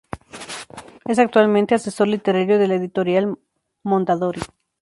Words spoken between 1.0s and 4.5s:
Es actualmente asesor literario de la editorial Mondadori.